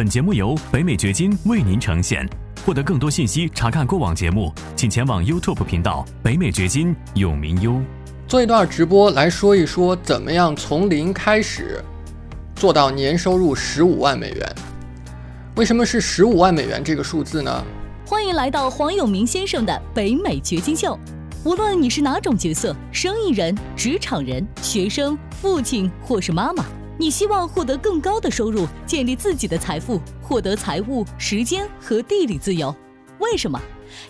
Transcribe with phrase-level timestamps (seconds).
[0.00, 2.26] 本节目由北美掘金为您呈现。
[2.64, 7.78] 获得更多信息，查看过往节目，请前往 YouTube 频道“北美掘金”永明优。
[8.26, 11.84] 做一段直播来说一说，怎么样从零开始
[12.54, 14.54] 做到年收入十五万美元？
[15.56, 17.62] 为什么是十五万美元这个数字呢？
[18.06, 20.98] 欢迎来到黄永明先生的北美掘金秀。
[21.44, 26.64] 无论你是哪种角色，生意人、职场人、学生、父亲或是妈妈。
[27.00, 32.76] 你希望获得更高的收入，建立自己的财富，获得财务、时间和地理自由。
[33.20, 33.58] 为什么？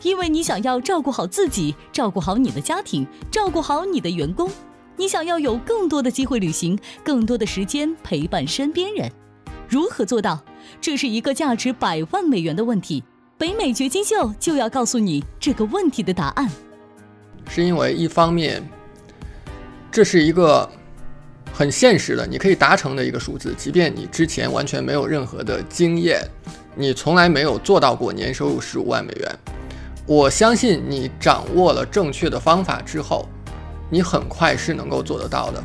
[0.03, 4.51] 因为你想要照顾好自己，照顾好你的家庭，照顾好你的员工。
[4.97, 9.09] 你想要有更多的机会旅行，更多的时间陪伴身边人。
[9.69, 10.43] 如何做到？
[10.80, 13.05] 这是一个价值百万美元的问题。
[13.38, 16.51] 北美掘金秀就要告诉你这个问题的答案。
[17.49, 18.69] 是因为一方面，
[19.93, 20.69] 这是一个。
[21.61, 26.27] 很现实的，你可以达成的一个数字，即便你之前完全没有任何的经验，
[26.75, 29.39] 你从来没有做到过年收入十五万美元，
[30.07, 33.29] 我相信你掌握了正确的方法之后，
[33.91, 35.63] 你很快是能够做得到的。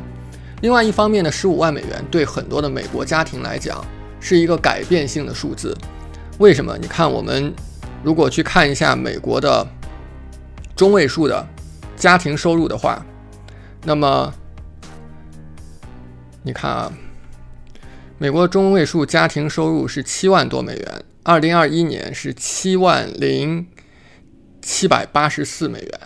[0.60, 3.82] 另外一方面呢，十五万美元对很多的美国家庭来讲
[4.20, 5.74] 是一个改变性的数字。
[6.36, 6.76] 为什么？
[6.76, 7.50] 你看，我们
[8.02, 9.66] 如果去看一下美国的
[10.76, 11.48] 中位数的
[11.96, 13.02] 家庭收入的话，
[13.82, 14.30] 那么。
[16.46, 16.92] 你看啊，
[18.18, 23.66] 美国中位数家庭收入是七万多美元，二零二一年是七万零
[24.62, 26.00] 七百八十四美元。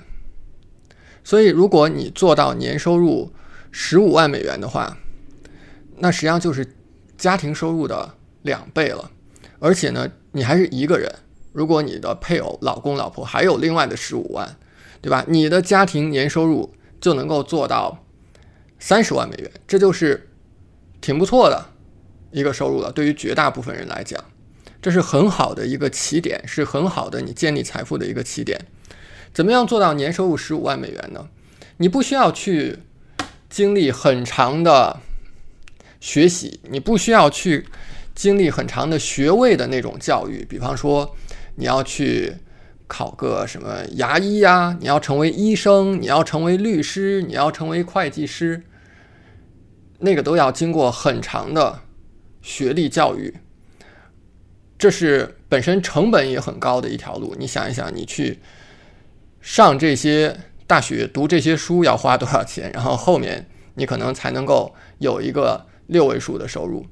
[1.22, 3.34] 所以，如果你做到年收入
[3.70, 4.96] 十五万美元的话，
[5.98, 6.74] 那实际上就是
[7.18, 9.10] 家庭收入的两倍了。
[9.58, 11.14] 而且呢，你还是一个人，
[11.52, 14.56] 如果你的配偶、老公、老婆还有另外的十五万，
[15.02, 15.22] 对吧？
[15.28, 18.06] 你的家庭年收入就能够做到
[18.78, 20.28] 三十万美元，这就是。
[21.00, 21.66] 挺不错的
[22.30, 24.22] 一个收入了，对于绝大部分人来讲，
[24.82, 28.60] 这是很好的一个起点，是很好的你建立财富的一个起点。
[29.32, 31.28] 怎么样做到年收入十五万美元呢？
[31.78, 32.78] 你不需要去
[33.48, 35.00] 经历很长的
[36.00, 37.66] 学习，你不需要去
[38.14, 41.16] 经历很长的学位的那种教育，比方说
[41.54, 42.34] 你要去
[42.86, 48.62] 考个什么牙医呀，你要成为医生，你要成为律师，你要成为会计师。
[50.00, 51.80] 那个都要经过很长的
[52.42, 53.34] 学历教育，
[54.78, 57.36] 这是本身成本也很高的一条路。
[57.38, 58.40] 你想一想，你去
[59.40, 62.70] 上这些大学读这些书要花多少钱？
[62.72, 66.86] 然后后面你可能才能够有一个六位数的收入。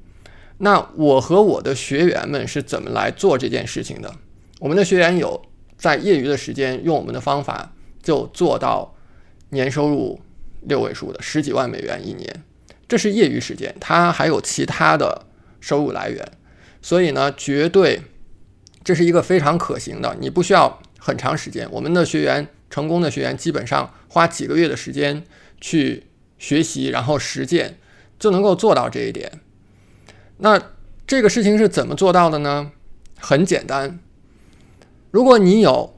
[0.59, 4.13] 那我和我的学员们是怎么来做这件事情的？
[4.59, 5.41] 我们的学员有
[5.77, 8.93] 在业余的时间用我们的方法就做到
[9.49, 10.19] 年收入
[10.61, 12.43] 六位数的十几万美元一年。
[12.89, 15.27] 这是业余时间，他还有其他的
[15.61, 16.27] 收入来源，
[16.81, 18.01] 所以呢，绝对
[18.83, 20.17] 这是一个非常可行的。
[20.19, 25.23] 你不需要很长时间，我们的学员成功的学员基本上花几个月的时间
[25.61, 26.07] 去
[26.39, 27.77] 学习，然后实践
[28.17, 29.39] 就能够做到这一点。
[30.37, 30.59] 那
[31.05, 32.71] 这个事情是怎么做到的呢？
[33.19, 33.99] 很简单，
[35.11, 35.95] 如果你有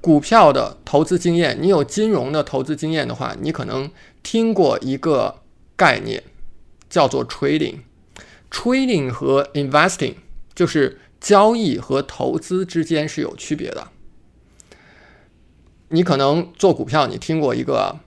[0.00, 3.88] 股票的投资经验，你有金融的投资经验的话，你可能
[4.24, 5.43] 听过一个。
[5.76, 6.22] 概念
[6.88, 10.14] 叫做 trading，trading 和 investing
[10.54, 13.88] 就是交易和投资之间是有区别的。
[15.88, 18.00] 你可能做股票，你听过一个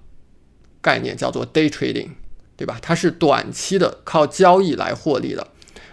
[0.82, 2.12] 概念叫做 day trading，
[2.56, 2.80] 对吧？
[2.82, 5.48] 它是短期的，靠交易来获利的。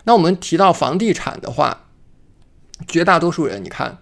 [0.04, 1.86] 那我们提到房地产的话，
[2.86, 3.98] 绝大多数人你看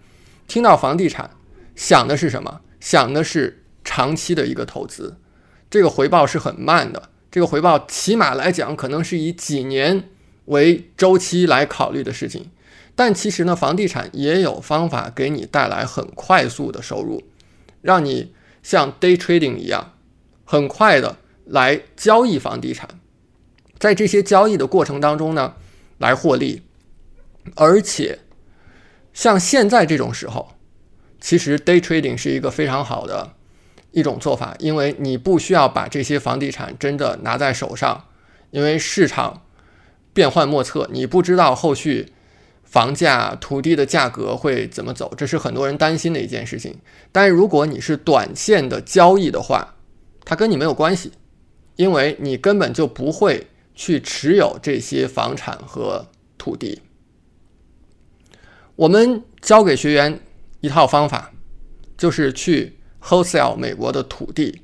[0.48, 1.30] 听到房地产
[1.76, 2.60] 想的是什么？
[2.80, 5.18] 想的是长期的一个投资，
[5.70, 7.10] 这个回报是很慢的。
[7.32, 10.10] 这个回报起码来讲，可能是以几年
[10.44, 12.50] 为周期来考虑的事情。
[12.94, 17.22] 但其实呢，房地产也有方法给你带来很快速的收入，
[17.80, 19.94] 让你像 day trading 一样，
[20.44, 21.16] 很快的
[21.46, 23.00] 来交易房地产，
[23.78, 25.54] 在这些交易的过程当中呢，
[25.96, 26.60] 来获利。
[27.56, 28.18] 而且，
[29.14, 30.52] 像现在这种时候，
[31.18, 33.32] 其实 day trading 是一个非常好的。
[33.92, 38.06] 一种做法，因为你不需要把这些房地产真的拿在手上，
[38.50, 39.42] 因为市场
[40.12, 42.12] 变幻莫测，你不知道后续
[42.64, 46.78] 房价、土地的价格会怎么走，这是很多人担心的一件事情。
[47.12, 49.74] 但是如果你是短线的交易的话，
[50.24, 51.12] 它跟你没有关系，
[51.76, 56.06] 因为你根本就不会去持有这些房产和
[56.38, 56.80] 土地。
[58.76, 60.18] 我们教给学员
[60.60, 61.32] 一套方法，
[61.98, 62.78] 就是去。
[63.02, 64.62] Wholesale 美国的土地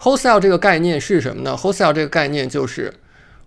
[0.00, 2.94] ，wholesale 这个概念是什么呢？wholesale 这个概念就是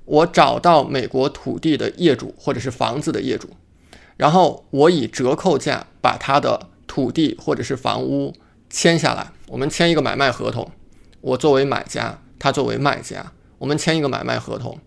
[0.06, 3.50] 我找到美国土地的业主或者是房子的业主，
[4.18, 8.34] 然后我以折扣价把他的土地或者是房屋
[8.70, 10.72] 签下来，我们签一个买卖合同，
[11.22, 14.80] 我作为买家，他作为卖家，我们签一个买卖合同。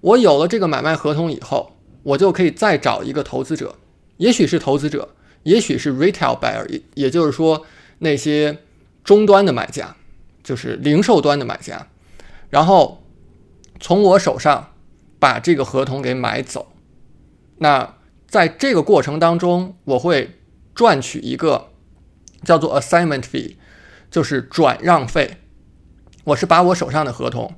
[0.00, 3.76] 我有了这个买卖合同以后，我就可以再找一个投资者，
[4.18, 5.08] 也许是投资者，
[5.44, 7.64] 也许是 retail buyer，也也就是说
[8.00, 8.58] 那些
[9.04, 9.94] 终端的买家，
[10.42, 11.86] 就是零售端的买家，
[12.50, 13.04] 然后
[13.78, 14.72] 从我手上
[15.18, 16.72] 把这个合同给买走。
[17.58, 17.94] 那
[18.26, 20.40] 在这个过程当中，我会
[20.74, 21.68] 赚取一个
[22.42, 23.56] 叫做 assignment fee，
[24.10, 25.36] 就是转让费。
[26.24, 27.54] 我是把我手上的合同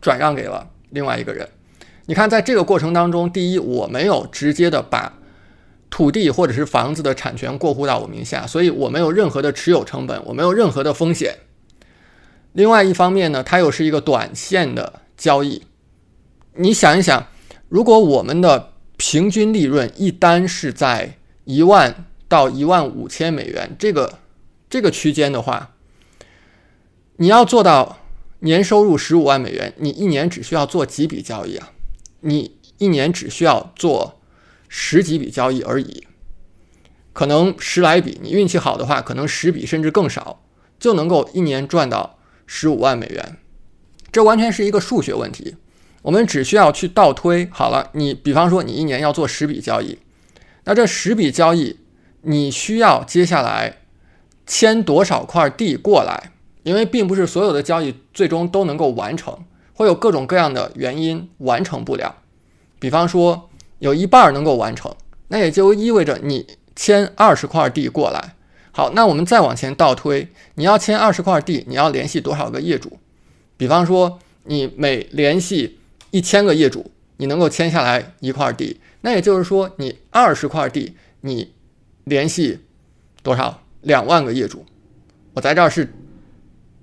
[0.00, 0.70] 转让给了。
[0.90, 1.48] 另外一个人，
[2.06, 5.17] 你看，在这个过程当中，第一，我没有直接的把
[5.90, 11.38] 土地或者是房子的产权过户到我名下，所以我没有任何的持有成本，我没有任何的风险。
[12.52, 15.62] 另外一方面呢，它又是一个短线的交易。
[16.54, 17.26] 你想一想，
[17.68, 24.18] 如果我们的平均利润一单是在一万到一万五千美元这个
[24.68, 25.74] 这个区间的话，
[27.16, 27.98] 你要做到。
[28.40, 31.72] 年收入十五万美元，你一年只需要做几笔交易啊？
[32.20, 34.17] 你一年只需要做
[34.68, 36.06] 十几笔交易而已，
[37.12, 40.42] 可能十来笔，你运气好的话，可能十笔甚至更少，
[40.78, 43.38] 就能够一年赚到十五万美元。
[44.12, 45.56] 这完全是一个数学问题，
[46.02, 47.90] 我们只需要去倒推好了。
[47.94, 49.98] 你比方说，你一年要做十笔交易，
[50.64, 51.78] 那这十笔交易，
[52.22, 53.78] 你需要接下来
[54.46, 56.32] 签多少块地过来？
[56.62, 59.38] 因为并不是所有的交易最终都能够完成，
[59.72, 62.16] 会有各种各样的原因完成不了。
[62.78, 63.47] 比方说，
[63.78, 64.94] 有一半能够完成，
[65.28, 68.34] 那也就意味着你签二十块地过来。
[68.72, 72.98] 好，那我们再往前倒推，你要签二十块地，你要联系多少个业主？
[73.56, 75.78] 比方说，你每联系
[76.10, 81.52] 一千个业主，你能够签下来一块地，那也就是说，你二十块地，你
[82.04, 82.60] 联系
[83.22, 83.62] 多少？
[83.80, 84.64] 两万个业主。
[85.34, 85.92] 我在这儿是。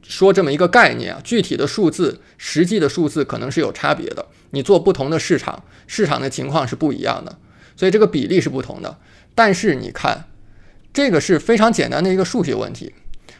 [0.07, 4.23] 说这么一个概念啊，具体的数字、实际的数字可能是有差别的。
[4.55, 7.37] 你做不同的市场，市场的情况是不一样的，
[7.75, 8.97] 所以这个比例是不同的。
[9.35, 10.23] 但是你看，
[10.93, 12.93] 这个是非常简单的一个数学问题。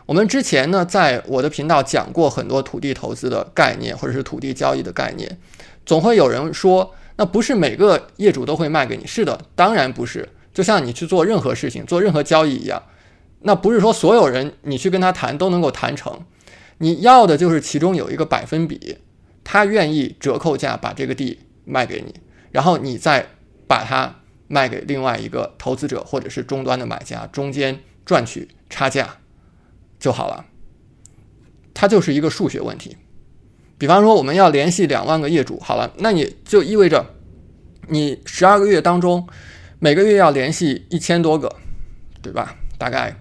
[0.06, 5.38] 我们之前呢，在我的频道讲过很多土地投资的概念，或者是土地交易的概念。
[5.86, 9.08] 总会有人说，那不是每个业主都会卖给你。
[9.08, 10.28] 是的，当然不是。
[10.54, 12.84] 就像你去做任何事情、做任何交易一样，
[13.44, 16.20] 那不是说所有人你去跟他谈都能够谈成。
[16.80, 18.98] 你要的就是其中有一个百分比，
[19.46, 22.14] 他愿意折扣价把这个地卖给你，
[22.52, 23.26] 然后你再
[23.66, 29.20] 把它卖给另外一个投资者或者是终端的买家，中间赚取差价
[29.98, 30.48] 就好了。
[31.74, 32.98] 它就是一个数学问题。
[33.78, 37.14] 比方说，我们要联系两万个业主，好了，那你就意味着
[37.88, 39.26] 你十二个月当中
[39.80, 41.56] 每个月要联系一千多个，
[42.22, 42.58] 对吧？
[42.78, 43.16] 大概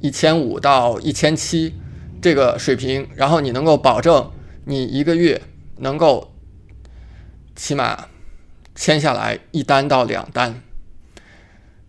[0.00, 1.74] 一千五到一千七。
[2.22, 4.30] 这个水平，然后你能够保证
[4.66, 5.40] 你一个月
[5.80, 6.32] 能够
[7.56, 8.06] 起码
[8.74, 10.62] 签下来一单到两单，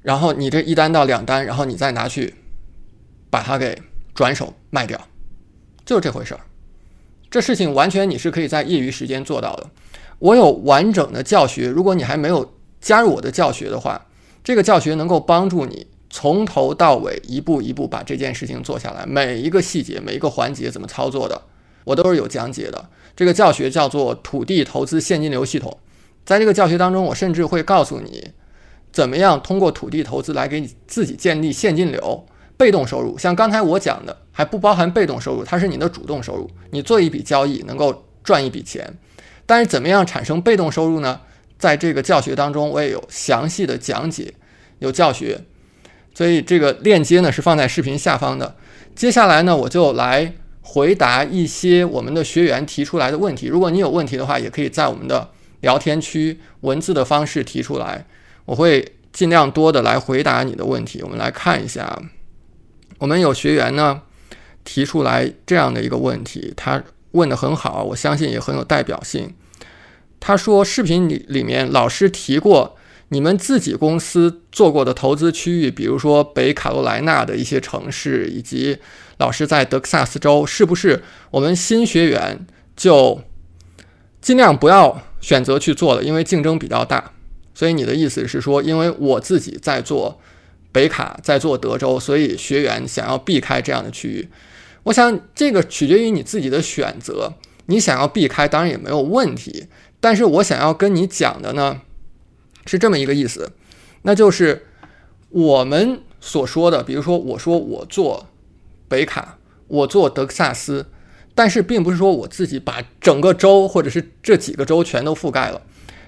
[0.02, 2.34] 然后你这一单到两单，然后你再拿去
[3.30, 3.82] 把它给
[4.14, 5.00] 转手卖掉，
[5.86, 6.42] 就是这回事儿。
[7.30, 9.70] 这事情完全你是可以在业余时间做到的。
[10.20, 14.08] 我有完整的教学，如果你还没有加入我的教学的话，
[14.44, 15.88] 这个教学能够帮助你。
[16.14, 21.42] 从头到尾，一步一步把这件事情做下来，每一个细节、每一个环节怎么操作的，
[21.86, 22.90] 我都是有讲解的。
[23.16, 25.78] 这个教学叫做土地投资现金流系统。
[26.24, 28.30] 在这个教学当中，我甚至会告诉你，
[28.92, 32.26] 怎么样通过土地投资来给你自己建立现金流、
[32.58, 33.18] 被动收入。
[33.18, 36.50] 像刚才我讲的，还不包含被动收入，它是你的主动收入。
[36.70, 38.98] 你做一笔交易能够赚一笔钱，
[39.46, 41.22] 但是怎么样产生被动收入呢？
[41.58, 44.34] 在这个教学当中，我也有详细的讲解，
[44.80, 45.40] 有教学。
[46.14, 48.56] 所以这个链接呢是放在视频下方的。
[48.96, 53.48] 接下来呢，我就来回答一些我们的学员提出来的问题。
[53.48, 55.30] 如果你有问题的话，也可以在我们的
[55.62, 58.06] 聊天区文字的方式提出来，
[58.46, 61.02] 我会尽量多的来回答你的问题。
[61.02, 62.02] 我们来看一下，
[63.00, 64.02] 我们有学员呢
[64.64, 69.34] 提出来这样的一个问题，他问的很好，我相信也很有代表性。
[70.20, 72.78] 他说，视频里里面老师提过。
[73.14, 78.78] 你们自己公司做过的投资区域，比如说北卡罗来纳的一些城市，以及
[79.18, 82.46] 老师在德克萨斯州，是不是我们新学员
[82.78, 83.22] 就
[84.22, 86.02] 尽量不要选择去做了？
[86.02, 87.12] 因为竞争比较大。
[87.54, 90.22] 所以你的意思是说，因为我自己在做
[90.72, 94.30] 北卡，在做德州，所以学员想要避开这样的区域。
[94.84, 97.34] 我想这个取决于你自己的选择。
[97.66, 99.68] 你想要避开，当然也没有问题。
[100.00, 101.82] 但是我想要跟你讲的呢。
[102.66, 103.52] 是这么一个意思，
[104.04, 104.66] 那就是
[105.30, 108.28] 我们所说的，比如说我说我做
[108.88, 109.38] 北卡，
[109.68, 110.86] 我做德克萨斯，
[111.34, 115.62] 但是并不是说我自己把整个州或者是这几个州全都覆盖了。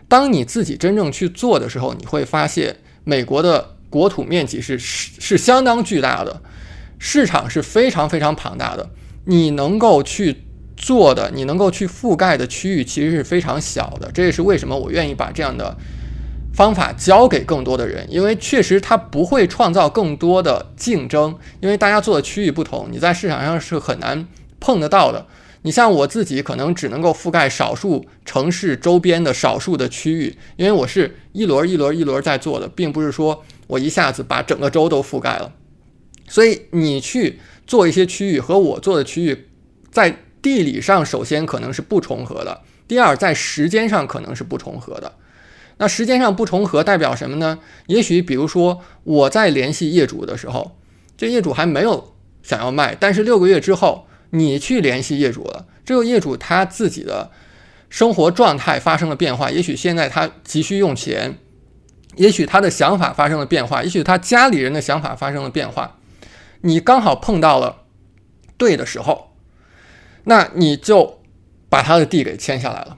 [0.08, 6.42] 当你自己真正去做的时候，你会发现美国的国土面积是是是相当巨大的，
[7.00, 8.90] 市场是非常非常庞大的。
[9.26, 10.44] 你能够去
[10.76, 14.12] 做的，你能够去覆盖的区域其实是非常小的。
[14.12, 15.76] 这也是为什么我愿意把这样的
[16.54, 24.28] 方法教给更多的人，因为确实它不会创造更多的竞争，因为大家做的区域不同，你在市场上是很难
[24.60, 25.26] 碰得到的。
[25.64, 35.52] 你像我自己，可能只能够覆盖少数城市周边的少数的区域，因为我是一轮一轮一轮在做的，并不是说我一下子把整个州都覆盖了。
[36.28, 39.48] 所以你去做一些区域和我做的区域，
[39.90, 45.14] 在地理上首先可能是不重合的，第二在时间上可能是不重合的。
[45.78, 47.60] 那时间上不重合代表什么呢？
[47.88, 50.78] 也许比如说我在联系业主的时候，
[51.18, 54.08] 这业主还没有想要卖，但是六个月之后。
[54.36, 57.30] 你去联系业主了，这个业主他自己的
[57.88, 61.38] 生活状态发生了变化，也许现在他急需用钱，
[62.16, 66.00] 也许他的想法发生了变化，也许他家里人的想法发生了变化，
[66.62, 67.84] 你刚好碰到了
[68.58, 69.36] 对的时候，
[70.24, 71.22] 那你就
[71.70, 72.98] 把他的地给签下来了。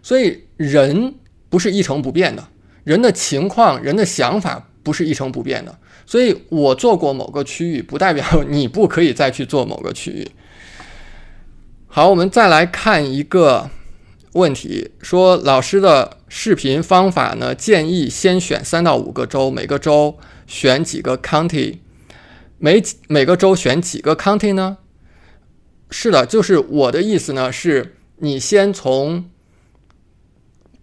[0.00, 1.16] 所以人
[1.52, 2.48] 不是一成不变的，
[2.82, 5.78] 人的情况、人的想法不是一成不变的。
[6.06, 10.26] 所以我做过某个区域，不代表你不可以再去做某个区域。
[11.88, 13.68] 好，我们再来看一个
[14.32, 20.16] 问题，说老师的视频方法呢，建议先选三到五个州，每个州
[20.46, 21.80] 选几个 county，
[22.56, 24.78] 每每个州选几个 county 呢？
[25.90, 29.26] 是的，就是我的意思呢，是你先从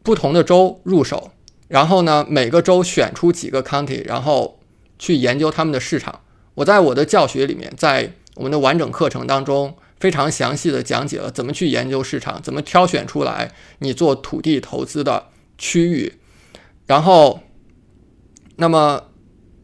[0.09, 1.29] 不同的州入手，
[1.67, 4.57] 然后呢，每个州选出几个 county，然后
[4.97, 6.21] 去研究他们的市场。
[6.55, 9.75] 我在我的教学里面，在我们的完整课程当中。
[9.99, 15.25] 非常详细的讲解了怎么去研究市场，怎么挑选出来你做土地投资的
[15.57, 16.13] 区域。
[16.87, 17.41] 然后，
[18.55, 19.03] 那么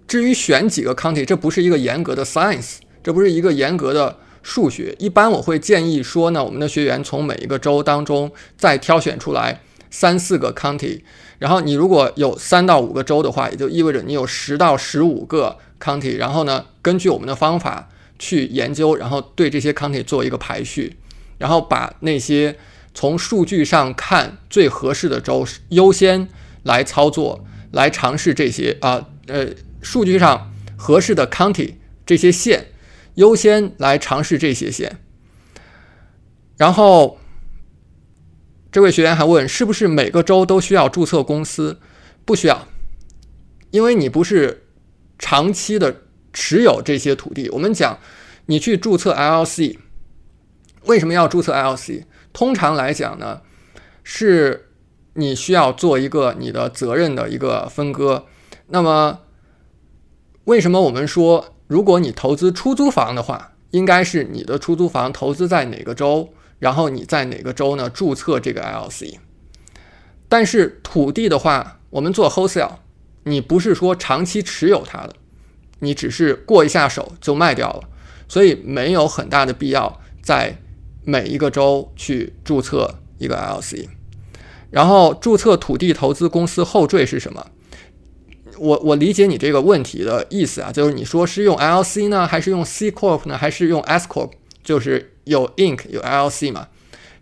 [0.05, 4.93] 至于选几个 county，这不是一个严格的 science，这不是一个严格的数学。
[4.99, 9.61] 一般我会建议说呢，我们的学员从每一个州当中再挑选出来
[9.95, 11.01] 三四个 county。
[11.39, 16.17] 然后你如果有三到五个州的话，也就意味着你有十到十五个 county。
[16.17, 17.89] 然后呢，根据我们的方法。
[18.17, 20.95] 去研究，然后对这些 county 做一个排序，
[21.37, 22.57] 然后把那些
[22.93, 26.29] 从数据上看最合适的州优先
[26.63, 29.47] 来操作，来尝试这些啊呃
[29.81, 31.73] 数据上合适的 county
[32.05, 32.67] 这些县
[33.15, 34.97] 优先来尝试这些县。
[36.55, 37.19] 然后
[38.75, 41.79] 这位学员还问，是不是每个州都需要注册公司？
[42.25, 42.67] 不需要，
[43.71, 44.65] 因为你不是
[45.17, 46.01] 长期的。
[46.33, 47.97] 持有这些土地，我们讲，
[48.47, 49.77] 你去注册 LLC，
[50.87, 52.03] 为什么要注册 LLC？
[52.33, 53.43] 通常来讲呢，
[54.03, 54.67] 是
[55.13, 58.25] 你需要做一个你的责任的一个分割。
[58.67, 59.21] 那么，
[60.43, 69.15] 为什么我们说，如果你投资出租房的话，应该是你的出租房投资在哪个州，然后你在哪个州呢注册这个 LC，
[70.29, 72.75] 但是土地的话，我们做 wholesale，
[73.23, 75.15] 你不是说长期持有它的。
[75.79, 77.89] 你只是过一下手就卖掉了，
[78.27, 80.57] 所以没有很大的必要在
[81.03, 83.89] 每一个州去注册一个 LC。
[84.71, 87.45] 然后注册土地投资公司后缀是什么？
[88.57, 94.31] 我我理解你这个问题的意思啊，就是你说是用 LC 呢，还是用 C Corp 呢，还是用 S Corp？
[94.63, 96.69] 就是有 Inc 有 LC 嘛？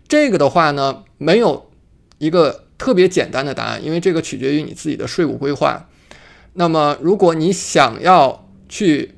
[0.08, 1.70] 这个的话呢，没有
[2.18, 5.88] 一个特别简单的答案，因为这个取决于你自己的税务规划。
[6.54, 9.14] 那么如果你想要去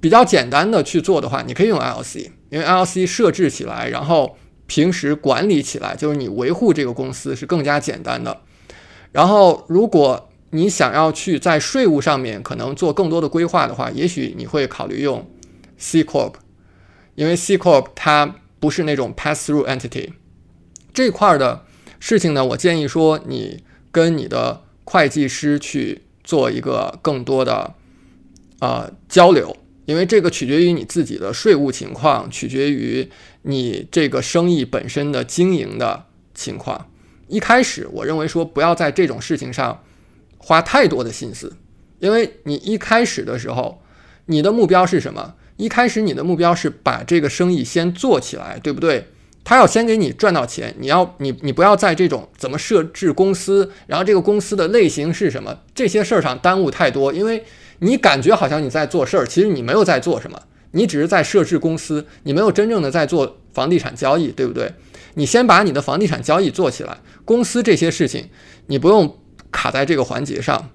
[0.00, 4.36] 比较简单的去做的话，你可以用 LC，因为 LC 设置起来，然后
[4.66, 8.42] 平时管理起来，就是你维护这个公司是更加简单的。
[9.12, 15.26] 然后，如果你想要去在税务上面可能做更多的规划的话，也许你会考虑用
[15.78, 16.34] C Corp，
[17.16, 20.12] 因为 C Corp 它不是那种 pass through entity
[20.94, 21.64] 这块的
[21.98, 22.44] 事情呢。
[22.44, 27.74] 我建议说，你跟你的会计师去做一个更多的。
[28.58, 29.54] 啊，交流，
[29.84, 33.06] 因为这个取决于你自己的税务情况，取决于
[33.42, 36.90] 你这个生意本身的经营的情况。
[37.28, 39.84] 一开始，我认为说不要在这种事情上
[40.38, 41.54] 花太多的心思，
[41.98, 43.82] 因为你一开始的时候，
[44.24, 45.34] 你的目标是什么？
[45.56, 49.08] 一开始你的目标是把这个生意先做起来，对不对？
[49.42, 57.44] 他要先给你赚到钱，你要你你不要在这种怎么设置公司，然后这个公司的类型是什么这些事儿上耽误太多，因为
[57.78, 60.36] 你感觉好像你在做事儿，其实你没有在做什么，
[60.72, 64.72] 你只是在设置公司，你没有真正的在做房地产交易，对不对？
[65.14, 68.28] 你先把你的房地产交易做起来，公司这些事情
[68.66, 69.16] 你不用
[69.52, 70.70] 卡在这个环节上。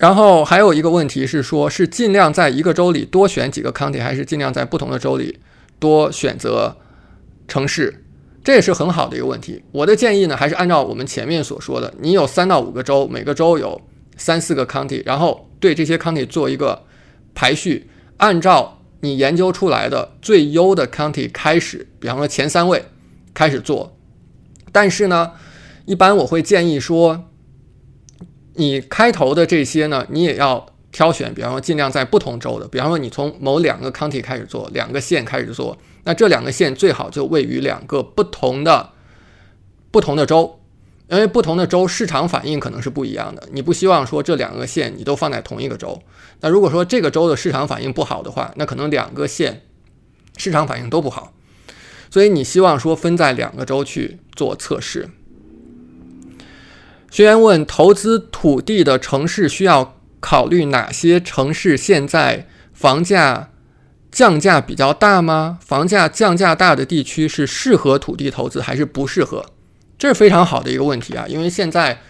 [0.00, 5.38] 然后还有一个问题是说，是尽量在一个州里多选几个 county，还是尽量在不同的州里
[5.78, 6.74] 多选择
[7.46, 8.02] 城市？
[8.42, 9.62] 这也是很好的一个问题。
[9.72, 13.78] 我的建议呢，还是按照我们前面所说的，你有三到五个州，每个州有
[14.16, 16.82] 三四个 county，然后对这些 county 做一个
[17.34, 22.86] 排序，按照你研究出来的最优的 county 开始，比方说前三位
[23.34, 23.94] 开始做。
[24.72, 25.32] 但是呢，
[25.84, 27.26] 一般我会建议说。
[28.54, 38.90] 你开头的这些呢，你也要挑选，比方说尽量在不同州的，比方说你从某两个 county 开始做，两个县开始做，那这两个县最好就位于两个不同的
[39.90, 40.58] 不同的州，
[41.08, 43.48] 因为不同的州市场反应可能是不一样的。
[43.52, 46.02] 你不希望说这两个县你都放在同一个州，
[46.40, 49.62] 那如果说这个州的市场反应不好的话，那可能两个县
[50.36, 51.32] 市场反应都不好，
[52.10, 55.08] 所以你希望说分在两个州去做测试。
[57.10, 61.76] 学员问：投资土地的城市需要考虑哪些城市？
[61.76, 63.50] 现在房价
[64.12, 65.58] 降价比较大吗？
[65.60, 69.44] 房价降价大的地区是适合土地投资还是不适合？
[69.98, 71.26] 这是非常好的一个问题啊！
[71.28, 72.00] 因为现在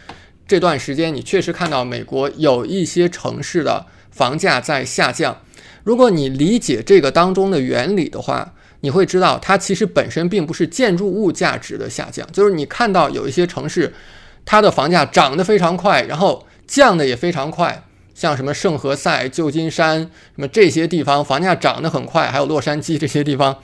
[0.47, 5.41] 这段时间，你确实看到美国有一些城市的房价在下降。
[5.83, 13.95] 如果你理解这个当中的原理的话，你会知道它其实本身并不是建筑物价值的下降，就是你看到有一些城市。
[14.45, 23.59] 它的房价涨得非常快，然后降得也非常快，像什么圣何塞、旧金山什么这些地方，房价涨得很快，还有洛杉矶这些地方，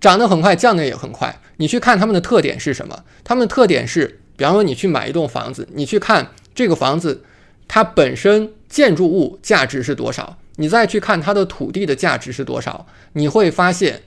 [0.00, 1.40] 涨得很快，降得也很快。
[1.56, 3.04] 你去看他们的特点是什么？
[3.24, 7.24] 他们的特点是，比方说你去买一栋房子，你去看这个房子，
[7.68, 14.02] 它本身建筑物价值是多少，你再去看它的土地的价值是多少，你会发现，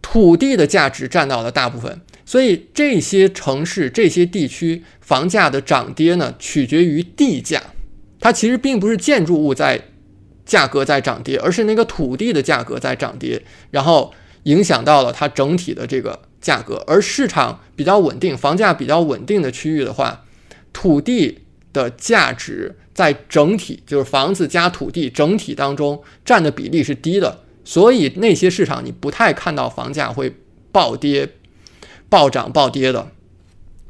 [0.00, 2.00] 土地的价值占到了大部分。
[2.28, 7.62] 所以这些城市、这些地区房价的涨跌呢，取决于地价。
[8.20, 9.80] 它其实并不是建筑物在
[10.44, 14.12] 价格在涨跌，而是那个土地的价格在涨跌，然后
[14.42, 16.84] 影响到了它整体的这个价格。
[16.86, 20.26] 而市场比较稳定、房价比较稳定的区域的话，
[20.74, 21.38] 土地
[21.72, 30.34] 的价值在整体就是房子加土地整体当中占的比例是低的，所以那些市场你不太看到房价会
[30.70, 31.26] 暴跌。
[32.08, 33.08] 暴涨暴跌的。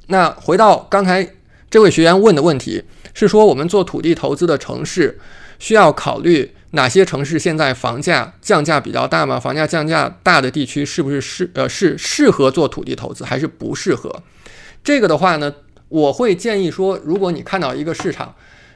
[0.06, 1.34] 那回到刚才
[1.70, 5.18] 这位学员问的问题，是说我们做土地投资的城市
[5.58, 9.38] 需要考虑哪些城市现在房价降价比较大吗？
[9.38, 14.22] 房价降价大的地区是不是适呃是适合做土地投资，还是不适合？
[14.82, 15.54] 这个的话呢，
[15.88, 18.34] 我会建议说，如果你看到一个市场，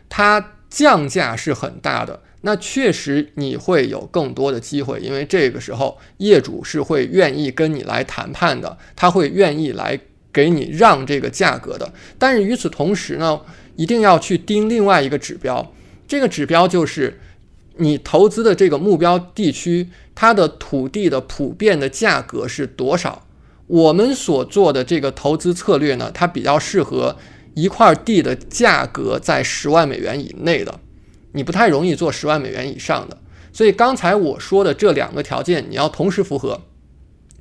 [0.09, 2.21] 它降价是很大的。
[2.43, 9.99] 那确实你会有更多的机会，因为这个时候业主是会愿意跟你来谈判的，他会愿意来
[10.33, 11.93] 给你让这个价格的。
[12.19, 13.41] 但是与此同时呢，
[13.77, 15.73] 一定要去盯另外一个指标，
[16.07, 17.21] 这个指标就是
[17.77, 23.27] 你投资的这个目标地区，它的土地的普遍的价格是多少。
[23.69, 27.17] 我们所做的这个投资策略呢，它比较适合
[27.55, 30.81] 一块地的价格在十万美元以内的。
[31.33, 33.19] 你不太容易做十万美元以上的，
[33.53, 36.61] 所以刚才我说的这两个条件你要同时符合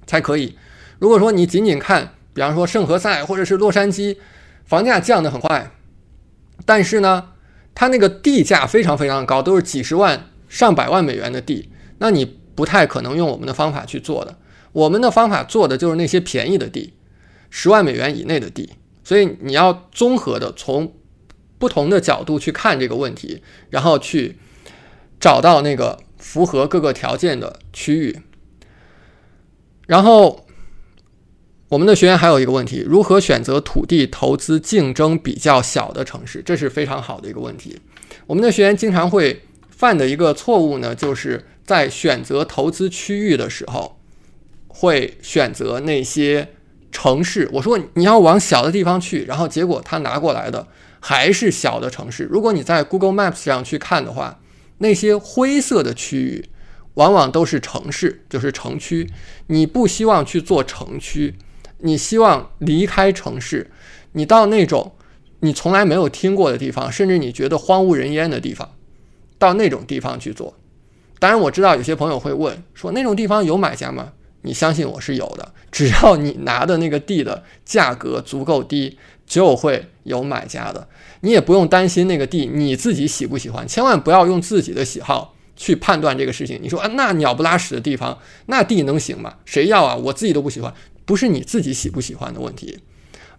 [0.08, 0.58] 才可以。
[1.00, 4.18] 如果说你仅仅看，比方说圣何塞或者是洛杉矶，
[4.64, 5.72] 房价降得很快，
[6.66, 7.30] 但是呢，
[7.76, 12.24] 它那个地价非常非常高，都是几十万、上百万美元的地，那你
[12.56, 14.38] 不太可能用我们的方法去做的。
[14.72, 16.94] 我们的方法做的就是那些便宜的地，
[17.50, 18.72] 十万美元以内的地，
[19.04, 20.94] 所以你要综合的从。
[21.62, 24.38] 不同的角度去看这个问题，然后去
[25.20, 28.20] 找到那个符合各个条件的区域。
[29.86, 30.48] 然后，
[31.70, 36.42] 我们的学员还有一个问题：如何选择土地投资竞争比较小的城市？
[36.44, 37.80] 这是非常好的一个问题。
[38.26, 44.00] 我们的学员经常会犯的一个错误呢，就是在选择投资区域的时候，
[44.68, 46.48] 会选择那些
[46.92, 47.48] 城市。
[47.54, 50.66] 我说你要往小的地方去，然后结果他拿过来的。
[51.02, 52.24] 还是小的城市。
[52.24, 54.40] 如果你在 Google Maps 上去看的话，
[54.78, 56.46] 那些灰色的区域
[56.94, 59.10] 往往都是城市，就是城区。
[59.48, 61.36] 你不希望去做城区，
[61.80, 63.70] 你希望离开城市，
[64.14, 64.94] 你到那种
[65.42, 68.76] 你从来没有听过的地方，甚至你觉得荒无人烟的地方，
[69.38, 70.56] 到那种地方去做。
[71.20, 74.14] 当然，我知道有些朋友会问说，那种地方有买家吗？
[74.44, 78.98] 你相信我是有的，只要你拿的那个地的价格足够低，
[79.32, 80.86] 就会有买家的。
[81.22, 86.60] 你也不用担心那个地你自己喜不喜欢，千万不要用自己的喜好去判断这个事情。
[86.62, 89.36] 你说啊，那鸟不拉屎的地方，那地能行吗？
[89.46, 89.96] 谁要啊？
[89.96, 90.74] 我自己都不喜欢，
[91.06, 92.80] 不是你自己喜不喜欢的问题，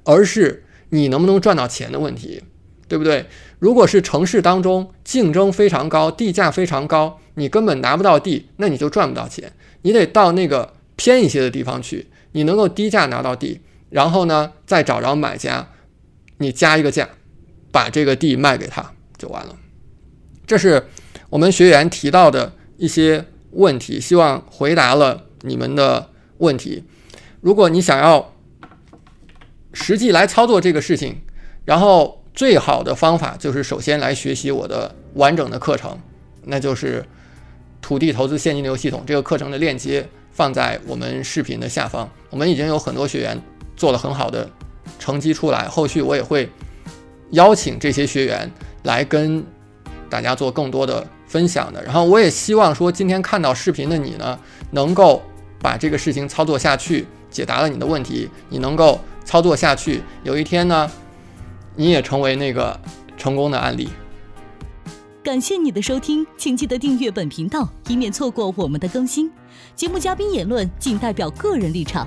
[0.05, 2.43] 而是你能不能赚到钱的问题，
[2.89, 3.27] 对不对？
[3.59, 9.53] 如果是城市当中竞争非常高，地价非常高，你根本拿不到地，那你就赚不到钱。
[9.83, 10.73] 你得到那个。
[10.95, 15.67] 偏一些的地方去，你能够低价拿到地，然后呢，再找着买家，
[16.43, 17.09] 你加一个价，
[17.71, 19.57] 把这个地卖给他就完了。
[20.47, 20.85] 这是
[21.31, 26.85] 我们学员提到的一些问题，希望回答了你们的问题。
[27.41, 28.35] 如果你想要
[29.73, 31.17] 实际来操作这个事情，
[31.65, 35.99] 然后最好的方法就是首先来学习我的完整的课程，
[36.45, 37.05] 那就是
[37.81, 40.09] 土地投资现金流系统这个课程的链接。
[40.35, 43.39] 放在我们视频的下方，我们已经有很多学员
[43.77, 44.49] 做了很好的
[44.99, 46.51] 成绩出来，后续我也会
[47.31, 48.51] 邀请这些学员
[48.83, 49.45] 来跟
[50.09, 51.83] 大家做更多的分享的。
[51.83, 54.39] 然后我也希望说，今天看到视频的你呢，
[54.71, 55.23] 能够
[55.61, 60.91] 把这个事情操作下去，解答了你的问题，你能够操作下去，有一天呢，
[61.77, 62.79] 你也成为那个
[63.17, 63.89] 成功的案例。
[65.23, 69.31] 感谢你的收听，请记得订阅本频道，以免错过我们的更新。
[69.77, 72.07] 节目嘉宾言论仅代表个人立场。